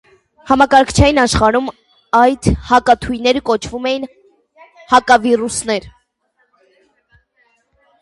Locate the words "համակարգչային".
0.51-1.19